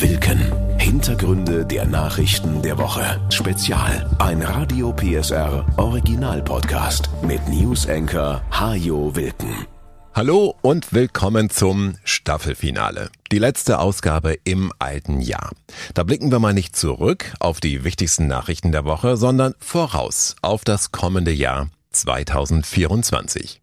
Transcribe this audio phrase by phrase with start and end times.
[0.00, 0.78] Wilken.
[0.78, 3.20] Hintergründe der Nachrichten der Woche.
[3.30, 4.08] Spezial.
[4.18, 9.66] Ein Radio PSR Original Podcast mit News Anchor Hajo Wilken.
[10.14, 13.10] Hallo und willkommen zum Staffelfinale.
[13.32, 15.52] Die letzte Ausgabe im alten Jahr.
[15.94, 20.64] Da blicken wir mal nicht zurück auf die wichtigsten Nachrichten der Woche, sondern voraus auf
[20.64, 23.62] das kommende Jahr 2024.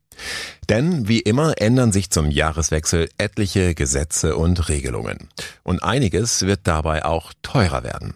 [0.69, 5.29] Denn wie immer ändern sich zum Jahreswechsel etliche Gesetze und Regelungen.
[5.63, 8.15] Und einiges wird dabei auch teurer werden.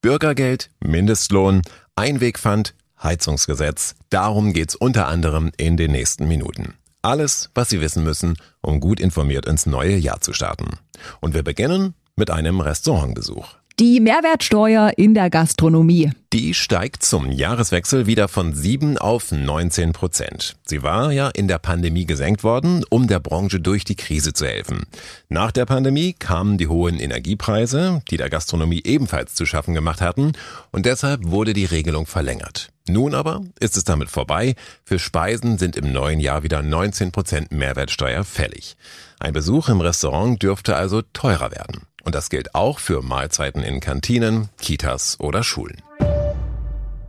[0.00, 1.62] Bürgergeld, Mindestlohn,
[1.96, 3.94] Einwegpfand, Heizungsgesetz.
[4.10, 6.74] Darum geht's unter anderem in den nächsten Minuten.
[7.02, 10.78] Alles, was Sie wissen müssen, um gut informiert ins neue Jahr zu starten.
[11.20, 13.56] Und wir beginnen mit einem Restaurantbesuch.
[13.78, 16.10] Die Mehrwertsteuer in der Gastronomie.
[16.32, 20.56] Die steigt zum Jahreswechsel wieder von 7 auf 19 Prozent.
[20.64, 24.46] Sie war ja in der Pandemie gesenkt worden, um der Branche durch die Krise zu
[24.46, 24.86] helfen.
[25.28, 30.32] Nach der Pandemie kamen die hohen Energiepreise, die der Gastronomie ebenfalls zu schaffen gemacht hatten,
[30.72, 32.70] und deshalb wurde die Regelung verlängert.
[32.88, 34.54] Nun aber ist es damit vorbei.
[34.84, 38.74] Für Speisen sind im neuen Jahr wieder 19 Prozent Mehrwertsteuer fällig.
[39.18, 41.82] Ein Besuch im Restaurant dürfte also teurer werden.
[42.06, 45.82] Und das gilt auch für Mahlzeiten in Kantinen, Kitas oder Schulen.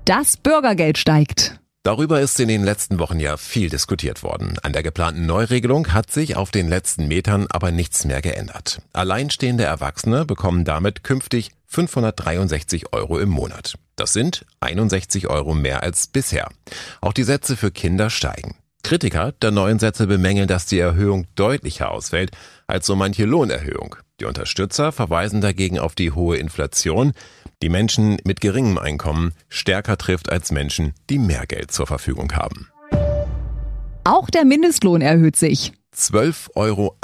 [0.06, 1.60] Das Bürgergeld steigt.
[1.84, 4.58] Darüber ist in den letzten Wochen ja viel diskutiert worden.
[4.64, 8.82] An der geplanten Neuregelung hat sich auf den letzten Metern aber nichts mehr geändert.
[8.92, 13.76] Alleinstehende Erwachsene bekommen damit künftig 563 Euro im Monat.
[13.96, 16.50] Das sind 61 Euro mehr als bisher.
[17.02, 18.56] Auch die Sätze für Kinder steigen.
[18.88, 22.32] Kritiker der neuen Sätze bemängeln, dass die Erhöhung deutlicher ausfällt
[22.68, 23.98] als so manche Lohnerhöhung.
[24.22, 27.12] Die Unterstützer verweisen dagegen auf die hohe Inflation,
[27.62, 32.70] die Menschen mit geringem Einkommen stärker trifft als Menschen, die mehr Geld zur Verfügung haben.
[34.06, 35.74] Auch der Mindestlohn erhöht sich.
[35.94, 36.96] 12,41 Euro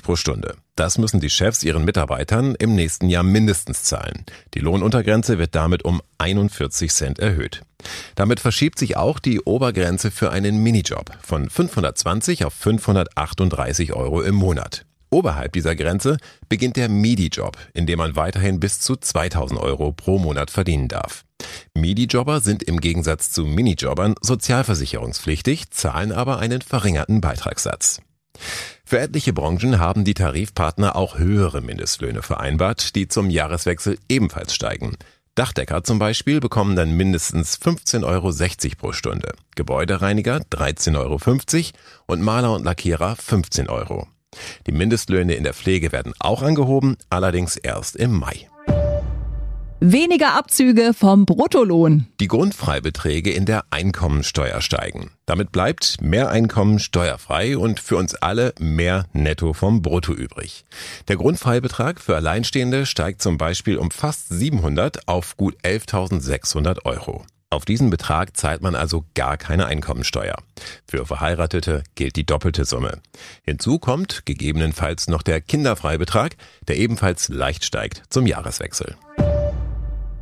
[0.00, 0.54] pro Stunde.
[0.78, 4.24] Das müssen die Chefs ihren Mitarbeitern im nächsten Jahr mindestens zahlen.
[4.54, 7.62] Die Lohnuntergrenze wird damit um 41 Cent erhöht.
[8.14, 14.36] Damit verschiebt sich auch die Obergrenze für einen Minijob von 520 auf 538 Euro im
[14.36, 14.86] Monat.
[15.10, 16.16] Oberhalb dieser Grenze
[16.48, 21.24] beginnt der MIDI-Job, in dem man weiterhin bis zu 2000 Euro pro Monat verdienen darf.
[21.74, 28.00] MIDI-Jobber sind im Gegensatz zu Minijobbern sozialversicherungspflichtig, zahlen aber einen verringerten Beitragssatz.
[28.88, 34.96] Für etliche Branchen haben die Tarifpartner auch höhere Mindestlöhne vereinbart, die zum Jahreswechsel ebenfalls steigen.
[35.34, 41.20] Dachdecker zum Beispiel bekommen dann mindestens 15,60 Euro pro Stunde, Gebäudereiniger 13,50 Euro
[42.06, 44.08] und Maler und Lackierer 15 Euro.
[44.66, 48.48] Die Mindestlöhne in der Pflege werden auch angehoben, allerdings erst im Mai.
[49.80, 52.08] Weniger Abzüge vom Bruttolohn.
[52.18, 55.12] Die Grundfreibeträge in der Einkommensteuer steigen.
[55.24, 60.64] Damit bleibt mehr Einkommen steuerfrei und für uns alle mehr Netto vom Brutto übrig.
[61.06, 67.24] Der Grundfreibetrag für Alleinstehende steigt zum Beispiel um fast 700 auf gut 11.600 Euro.
[67.50, 70.36] Auf diesen Betrag zahlt man also gar keine Einkommensteuer.
[70.88, 73.00] Für Verheiratete gilt die doppelte Summe.
[73.42, 78.96] Hinzu kommt gegebenenfalls noch der Kinderfreibetrag, der ebenfalls leicht steigt zum Jahreswechsel.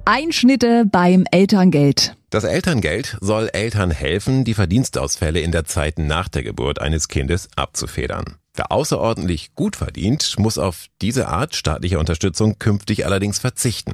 [0.09, 2.17] Einschnitte beim Elterngeld.
[2.31, 7.49] Das Elterngeld soll Eltern helfen, die Verdienstausfälle in der Zeit nach der Geburt eines Kindes
[7.57, 8.37] abzufedern.
[8.57, 13.93] Wer außerordentlich gut verdient, muss auf diese Art staatlicher Unterstützung künftig allerdings verzichten.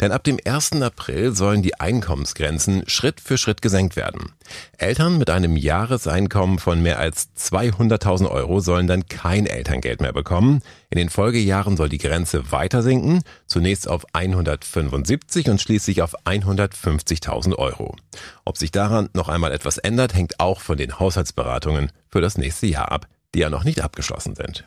[0.00, 0.80] Denn ab dem 1.
[0.80, 4.32] April sollen die Einkommensgrenzen Schritt für Schritt gesenkt werden.
[4.78, 10.62] Eltern mit einem Jahreseinkommen von mehr als 200.000 Euro sollen dann kein Elterngeld mehr bekommen.
[10.88, 17.56] In den Folgejahren soll die Grenze weiter sinken, zunächst auf 175 und schließlich auf 150.000
[17.56, 17.96] Euro.
[18.44, 22.68] Ob sich daran noch einmal etwas ändert, hängt auch von den Haushaltsberatungen für das nächste
[22.68, 24.64] Jahr ab die ja noch nicht abgeschlossen sind.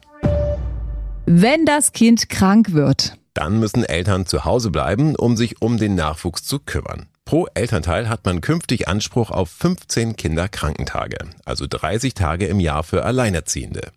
[1.25, 3.17] Wenn das Kind krank wird.
[3.33, 7.07] Dann müssen Eltern zu Hause bleiben, um sich um den Nachwuchs zu kümmern.
[7.29, 13.05] Pro Elternteil hat man künftig Anspruch auf 15 Kinderkrankentage, also 30 Tage im Jahr für
[13.05, 13.91] Alleinerziehende.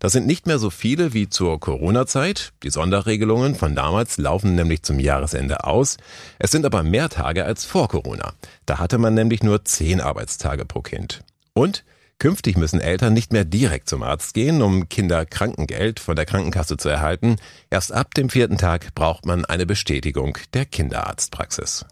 [0.00, 2.54] Das sind nicht mehr so viele wie zur Corona-Zeit.
[2.62, 5.98] Die Sonderregelungen von damals laufen nämlich zum Jahresende aus.
[6.38, 8.32] Es sind aber mehr Tage als vor Corona.
[8.64, 11.22] Da hatte man nämlich nur 10 Arbeitstage pro Kind.
[11.52, 11.84] Und
[12.18, 16.88] Künftig müssen Eltern nicht mehr direkt zum Arzt gehen, um Kinderkrankengeld von der Krankenkasse zu
[16.88, 17.36] erhalten.
[17.70, 21.86] Erst ab dem vierten Tag braucht man eine Bestätigung der Kinderarztpraxis.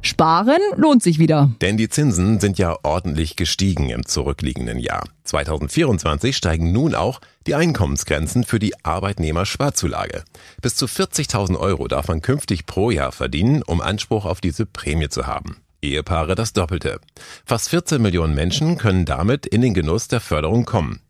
[0.00, 1.50] Sparen lohnt sich wieder.
[1.60, 5.04] Denn die Zinsen sind ja ordentlich gestiegen im zurückliegenden Jahr.
[5.24, 10.24] 2024 steigen nun auch die Einkommensgrenzen für die Arbeitnehmersparzulage.
[10.62, 15.08] Bis zu 40.000 Euro darf man künftig pro Jahr verdienen, um Anspruch auf diese Prämie
[15.08, 15.56] zu haben.
[15.92, 17.00] Ehepaare das Doppelte.
[17.44, 21.00] Fast 14 Millionen Menschen können damit in den Genuss der Förderung kommen.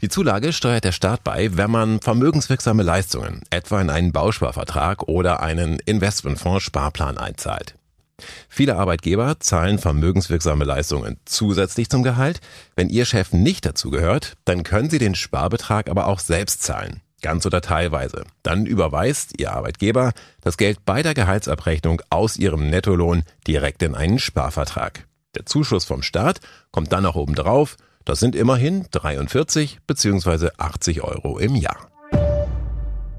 [0.00, 5.40] Die Zulage steuert der Staat bei, wenn man vermögenswirksame Leistungen, etwa in einen Bausparvertrag oder
[5.40, 7.74] einen Investmentfonds Sparplan einzahlt.
[8.48, 12.40] Viele Arbeitgeber zahlen vermögenswirksame Leistungen zusätzlich zum Gehalt.
[12.74, 17.02] Wenn Ihr Chef nicht dazu gehört, dann können Sie den Sparbetrag aber auch selbst zahlen.
[17.22, 18.24] Ganz oder teilweise.
[18.42, 24.18] Dann überweist Ihr Arbeitgeber das Geld bei der Gehaltsabrechnung aus Ihrem Nettolohn direkt in einen
[24.18, 25.06] Sparvertrag.
[25.34, 26.40] Der Zuschuss vom Staat
[26.70, 27.76] kommt dann noch obendrauf.
[28.04, 30.50] Das sind immerhin 43 bzw.
[30.56, 31.90] 80 Euro im Jahr.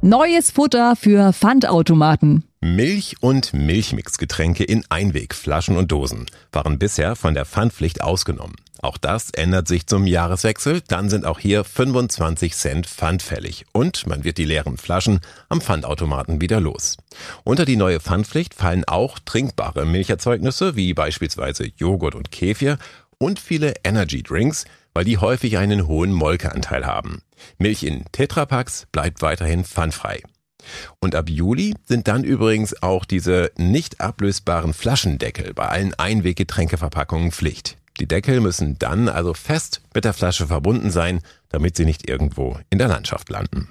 [0.01, 2.46] Neues Futter für Pfandautomaten.
[2.59, 8.55] Milch und Milchmixgetränke in Einwegflaschen und Dosen waren bisher von der Pfandpflicht ausgenommen.
[8.81, 14.07] Auch das ändert sich zum Jahreswechsel, dann sind auch hier 25 Cent Pfand fällig und
[14.07, 15.19] man wird die leeren Flaschen
[15.49, 16.97] am Pfandautomaten wieder los.
[17.43, 22.79] Unter die neue Pfandpflicht fallen auch trinkbare Milcherzeugnisse wie beispielsweise Joghurt und Kefir
[23.19, 24.65] und viele Energy Drinks,
[24.95, 27.21] weil die häufig einen hohen Molkeanteil haben.
[27.59, 30.23] Milch in Tetrapacks bleibt weiterhin pfandfrei.
[30.99, 37.77] Und ab Juli sind dann übrigens auch diese nicht ablösbaren Flaschendeckel bei allen Einweggetränkeverpackungen Pflicht.
[37.99, 42.59] Die Deckel müssen dann also fest mit der Flasche verbunden sein, damit sie nicht irgendwo
[42.69, 43.67] in der Landschaft landen.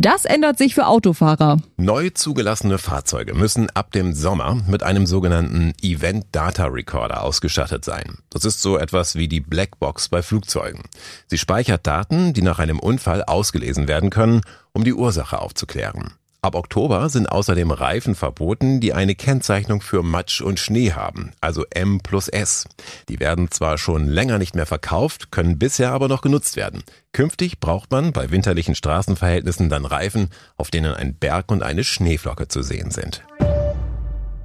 [0.00, 1.58] Das ändert sich für Autofahrer.
[1.76, 8.16] Neu zugelassene Fahrzeuge müssen ab dem Sommer mit einem sogenannten Event Data Recorder ausgestattet sein.
[8.30, 10.84] Das ist so etwas wie die Blackbox bei Flugzeugen.
[11.26, 14.40] Sie speichert Daten, die nach einem Unfall ausgelesen werden können,
[14.72, 16.14] um die Ursache aufzuklären.
[16.42, 21.66] Ab Oktober sind außerdem Reifen verboten, die eine Kennzeichnung für Matsch und Schnee haben, also
[21.68, 22.66] M plus S.
[23.10, 26.82] Die werden zwar schon länger nicht mehr verkauft, können bisher aber noch genutzt werden.
[27.12, 32.48] Künftig braucht man bei winterlichen Straßenverhältnissen dann Reifen, auf denen ein Berg und eine Schneeflocke
[32.48, 33.22] zu sehen sind.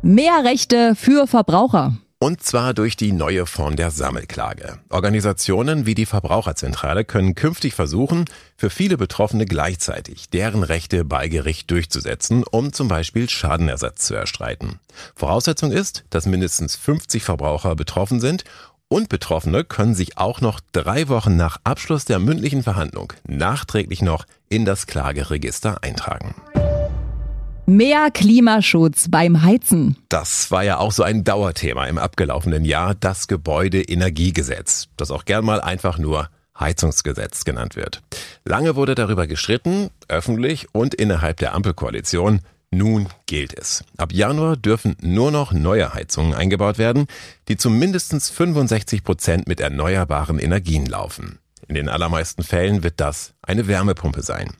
[0.01, 1.95] Mehr Rechte für Verbraucher.
[2.25, 4.80] Und zwar durch die neue Form der Sammelklage.
[4.89, 8.25] Organisationen wie die Verbraucherzentrale können künftig versuchen,
[8.57, 14.80] für viele Betroffene gleichzeitig deren Rechte bei Gericht durchzusetzen, um zum Beispiel Schadenersatz zu erstreiten.
[15.13, 18.44] Voraussetzung ist, dass mindestens 50 Verbraucher betroffen sind
[18.88, 24.25] und Betroffene können sich auch noch drei Wochen nach Abschluss der mündlichen Verhandlung nachträglich noch
[24.50, 26.33] in das Klageregister eintragen.
[27.67, 29.97] Mehr Klimaschutz beim Heizen.
[30.07, 35.44] Das war ja auch so ein Dauerthema im abgelaufenen Jahr, das Gebäudeenergiegesetz, das auch gern
[35.44, 36.29] mal einfach nur
[36.59, 38.03] Heizungsgesetz genannt wird.
[38.44, 42.41] Lange wurde darüber gestritten, öffentlich und innerhalb der Ampelkoalition.
[42.69, 43.83] Nun gilt es.
[43.97, 47.07] Ab Januar dürfen nur noch neue Heizungen eingebaut werden,
[47.47, 51.39] die zu mindestens 65 Prozent mit erneuerbaren Energien laufen.
[51.67, 54.51] In den allermeisten Fällen wird das eine Wärmepumpe sein.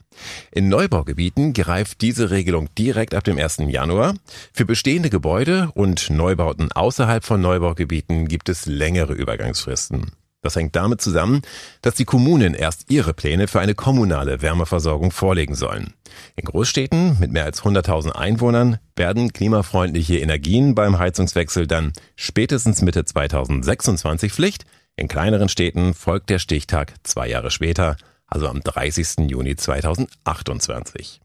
[0.50, 3.58] In Neubaugebieten greift diese Regelung direkt ab dem 1.
[3.68, 4.14] Januar.
[4.52, 10.12] Für bestehende Gebäude und Neubauten außerhalb von Neubaugebieten gibt es längere Übergangsfristen.
[10.46, 11.42] Das hängt damit zusammen,
[11.82, 15.94] dass die Kommunen erst ihre Pläne für eine kommunale Wärmeversorgung vorlegen sollen.
[16.36, 23.04] In Großstädten mit mehr als 100.000 Einwohnern werden klimafreundliche Energien beim Heizungswechsel dann spätestens Mitte
[23.04, 24.66] 2026 Pflicht.
[24.96, 27.96] In kleineren Städten folgt der Stichtag zwei Jahre später,
[28.26, 29.28] also am 30.
[29.30, 31.20] Juni 2028.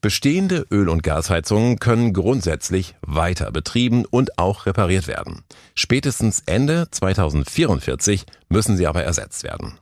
[0.00, 5.42] Bestehende Öl- und Gasheizungen können grundsätzlich weiter betrieben und auch repariert werden.
[5.74, 9.78] Spätestens Ende 2044 müssen sie aber ersetzt werden.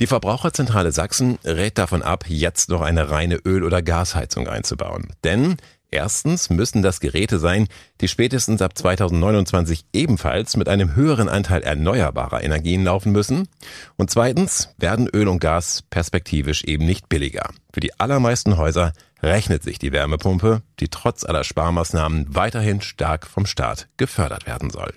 [0.00, 5.12] Die Verbraucherzentrale Sachsen rät davon ab, jetzt noch eine reine Öl- oder Gasheizung einzubauen.
[5.24, 5.56] Denn
[5.90, 7.66] Erstens müssen das Geräte sein,
[8.02, 13.48] die spätestens ab 2029 ebenfalls mit einem höheren Anteil erneuerbarer Energien laufen müssen.
[13.96, 17.48] Und zweitens werden Öl und Gas perspektivisch eben nicht billiger.
[17.72, 18.92] Für die allermeisten Häuser
[19.22, 24.92] rechnet sich die Wärmepumpe, die trotz aller Sparmaßnahmen weiterhin stark vom Staat gefördert werden soll.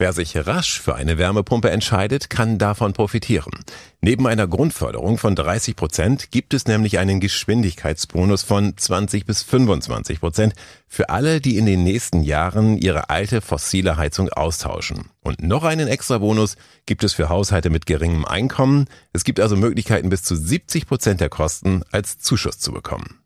[0.00, 3.52] Wer sich rasch für eine Wärmepumpe entscheidet, kann davon profitieren.
[4.00, 10.20] Neben einer Grundförderung von 30 Prozent gibt es nämlich einen Geschwindigkeitsbonus von 20 bis 25
[10.20, 10.54] Prozent
[10.88, 15.10] für alle, die in den nächsten Jahren ihre alte fossile Heizung austauschen.
[15.20, 18.86] Und noch einen extra Bonus gibt es für Haushalte mit geringem Einkommen.
[19.12, 23.19] Es gibt also Möglichkeiten, bis zu 70 Prozent der Kosten als Zuschuss zu bekommen.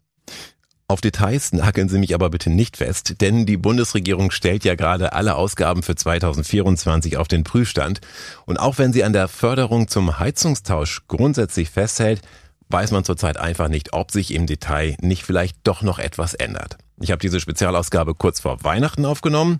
[0.86, 5.14] Auf Details nageln Sie mich aber bitte nicht fest, denn die Bundesregierung stellt ja gerade
[5.14, 8.02] alle Ausgaben für 2024 auf den Prüfstand.
[8.44, 12.20] Und auch wenn sie an der Förderung zum Heizungstausch grundsätzlich festhält,
[12.68, 16.76] weiß man zurzeit einfach nicht, ob sich im Detail nicht vielleicht doch noch etwas ändert.
[17.00, 19.58] Ich habe diese Spezialausgabe kurz vor Weihnachten aufgenommen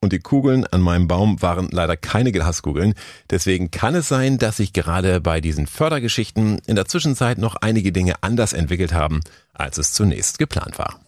[0.00, 2.94] und die Kugeln an meinem Baum waren leider keine Glaskugeln.
[3.30, 7.92] Deswegen kann es sein, dass sich gerade bei diesen Fördergeschichten in der Zwischenzeit noch einige
[7.92, 9.20] Dinge anders entwickelt haben,
[9.52, 11.00] als es zunächst geplant war.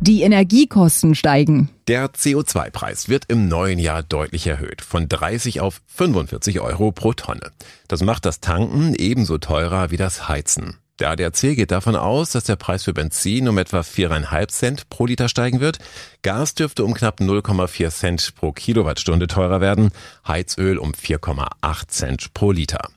[0.00, 1.70] Die Energiekosten steigen.
[1.88, 7.52] Der CO2-Preis wird im neuen Jahr deutlich erhöht, von 30 auf 45 Euro pro Tonne.
[7.88, 10.76] Das macht das Tanken ebenso teurer wie das Heizen.
[11.00, 15.06] Der ADAC geht davon aus, dass der Preis für Benzin um etwa 4,5 Cent pro
[15.06, 15.78] Liter steigen wird.
[16.22, 19.90] Gas dürfte um knapp 0,4 Cent pro Kilowattstunde teurer werden,
[20.26, 22.90] Heizöl um 4,8 Cent pro Liter.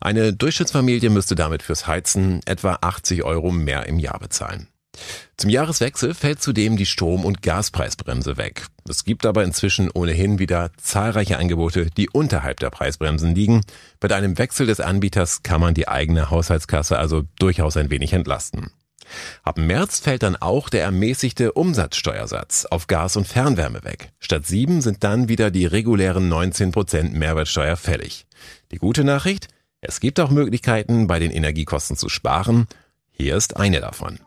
[0.00, 4.68] Eine Durchschnittsfamilie müsste damit fürs Heizen etwa 80 Euro mehr im Jahr bezahlen.
[5.36, 8.66] Zum Jahreswechsel fällt zudem die Strom- und Gaspreisbremse weg.
[8.88, 13.62] Es gibt aber inzwischen ohnehin wieder zahlreiche Angebote, die unterhalb der Preisbremsen liegen.
[14.00, 18.70] Mit einem Wechsel des Anbieters kann man die eigene Haushaltskasse also durchaus ein wenig entlasten.
[19.42, 24.12] Ab März fällt dann auch der ermäßigte Umsatzsteuersatz auf Gas und Fernwärme weg.
[24.20, 28.26] Statt sieben sind dann wieder die regulären 19 Prozent Mehrwertsteuer fällig.
[28.70, 29.48] Die gute Nachricht?
[29.80, 32.68] Es gibt auch Möglichkeiten, bei den Energiekosten zu sparen.
[33.10, 34.20] Hier ist eine davon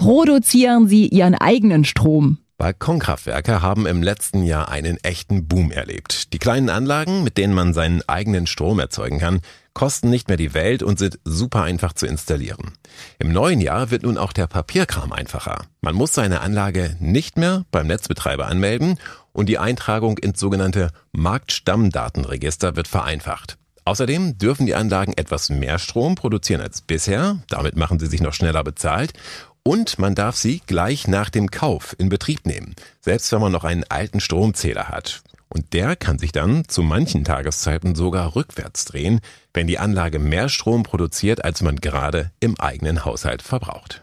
[0.00, 2.38] produzieren sie ihren eigenen Strom.
[2.56, 6.32] Balkonkraftwerke haben im letzten Jahr einen echten Boom erlebt.
[6.32, 9.40] Die kleinen Anlagen, mit denen man seinen eigenen Strom erzeugen kann,
[9.74, 12.72] kosten nicht mehr die Welt und sind super einfach zu installieren.
[13.18, 15.66] Im neuen Jahr wird nun auch der Papierkram einfacher.
[15.82, 18.98] Man muss seine Anlage nicht mehr beim Netzbetreiber anmelden
[19.32, 23.58] und die Eintragung ins sogenannte Marktstammdatenregister wird vereinfacht.
[23.84, 28.34] Außerdem dürfen die Anlagen etwas mehr Strom produzieren als bisher, damit machen sie sich noch
[28.34, 29.14] schneller bezahlt
[29.62, 33.64] und man darf sie gleich nach dem Kauf in Betrieb nehmen, selbst wenn man noch
[33.64, 35.22] einen alten Stromzähler hat.
[35.48, 39.20] Und der kann sich dann zu manchen Tageszeiten sogar rückwärts drehen,
[39.52, 44.02] wenn die Anlage mehr Strom produziert, als man gerade im eigenen Haushalt verbraucht.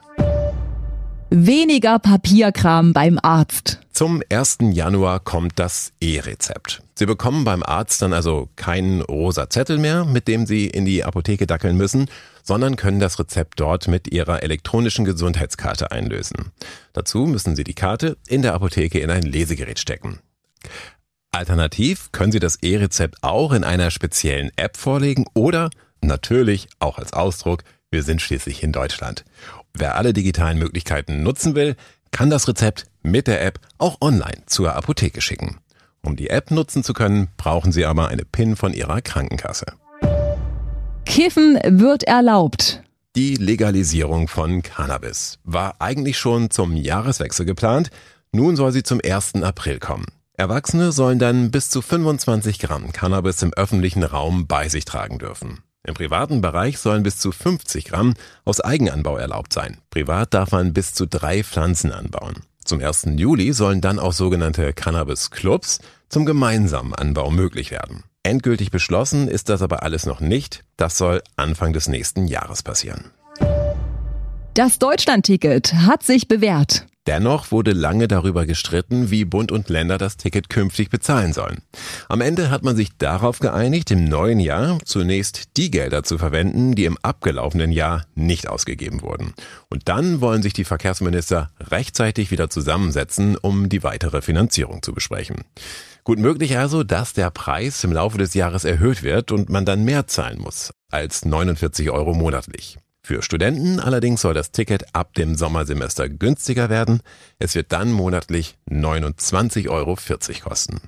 [1.30, 3.80] Weniger Papierkram beim Arzt.
[3.92, 4.60] Zum 1.
[4.72, 6.82] Januar kommt das E-Rezept.
[6.96, 11.04] Sie bekommen beim Arzt dann also keinen rosa Zettel mehr, mit dem Sie in die
[11.04, 12.10] Apotheke dackeln müssen,
[12.48, 16.54] sondern können das Rezept dort mit Ihrer elektronischen Gesundheitskarte einlösen.
[16.94, 20.20] Dazu müssen Sie die Karte in der Apotheke in ein Lesegerät stecken.
[21.32, 25.70] Alternativ können Sie das E-Rezept auch in einer speziellen App vorlegen oder
[26.02, 29.26] natürlich auch als Ausdruck, wir sind schließlich in Deutschland.
[29.74, 31.76] Wer alle digitalen Möglichkeiten nutzen will,
[32.12, 35.60] kann das Rezept mit der App auch online zur Apotheke schicken.
[36.02, 39.66] Um die App nutzen zu können, brauchen Sie aber eine PIN von Ihrer Krankenkasse.
[41.08, 42.84] Kiffen wird erlaubt.
[43.16, 47.90] Die Legalisierung von Cannabis war eigentlich schon zum Jahreswechsel geplant.
[48.32, 49.42] Nun soll sie zum 1.
[49.42, 50.06] April kommen.
[50.34, 55.60] Erwachsene sollen dann bis zu 25 Gramm Cannabis im öffentlichen Raum bei sich tragen dürfen.
[55.84, 59.78] Im privaten Bereich sollen bis zu 50 Gramm aus Eigenanbau erlaubt sein.
[59.90, 62.36] Privat darf man bis zu drei Pflanzen anbauen.
[62.64, 63.08] Zum 1.
[63.16, 68.04] Juli sollen dann auch sogenannte Cannabis-Clubs zum gemeinsamen Anbau möglich werden.
[68.28, 70.66] Endgültig beschlossen ist das aber alles noch nicht.
[70.76, 73.12] Das soll Anfang des nächsten Jahres passieren.
[74.54, 76.88] Das Deutschlandticket hat sich bewährt.
[77.08, 81.62] Dennoch wurde lange darüber gestritten, wie Bund und Länder das Ticket künftig bezahlen sollen.
[82.10, 86.76] Am Ende hat man sich darauf geeinigt, im neuen Jahr zunächst die Gelder zu verwenden,
[86.76, 89.34] die im abgelaufenen Jahr nicht ausgegeben wurden.
[89.70, 95.46] Und dann wollen sich die Verkehrsminister rechtzeitig wieder zusammensetzen, um die weitere Finanzierung zu besprechen.
[96.04, 99.86] Gut möglich also, dass der Preis im Laufe des Jahres erhöht wird und man dann
[99.86, 102.78] mehr zahlen muss als 49 Euro monatlich.
[103.08, 107.00] Für Studenten allerdings soll das Ticket ab dem Sommersemester günstiger werden.
[107.40, 109.96] Es wird dann monatlich 29,40 Euro
[110.44, 110.82] kosten.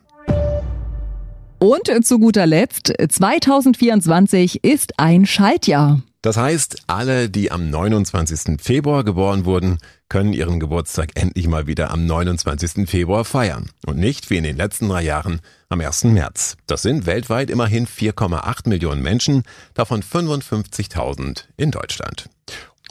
[1.60, 6.02] Und zu guter Letzt, 2024 ist ein Schaltjahr.
[6.22, 8.62] Das heißt, alle, die am 29.
[8.62, 9.78] Februar geboren wurden,
[10.10, 12.90] können ihren Geburtstag endlich mal wieder am 29.
[12.90, 16.06] Februar feiern und nicht wie in den letzten drei Jahren am 1.
[16.06, 16.58] März.
[16.68, 22.30] Das sind weltweit immerhin 4,8 Millionen Menschen, davon 55.000 in Deutschland.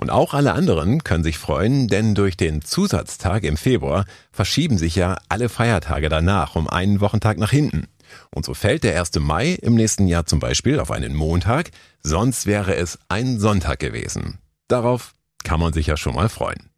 [0.01, 4.95] Und auch alle anderen können sich freuen, denn durch den Zusatztag im Februar verschieben sich
[4.95, 7.89] ja alle Feiertage danach um einen Wochentag nach hinten.
[8.35, 9.15] Und so fällt der 1.
[9.21, 11.71] Mai im nächsten Jahr zum Beispiel auf einen Montag,
[12.03, 14.39] sonst wäre es ein Sonntag gewesen.
[14.69, 16.71] Darauf kann man sich ja schon mal freuen.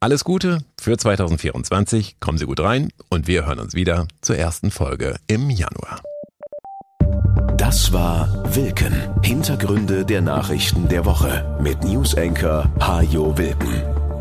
[0.00, 4.70] Alles Gute für 2024, kommen Sie gut rein und wir hören uns wieder zur ersten
[4.70, 6.00] Folge im Januar.
[7.56, 8.92] Das war Wilken.
[9.22, 14.01] Hintergründe der Nachrichten der Woche mit Newsenker Hajo Wilken.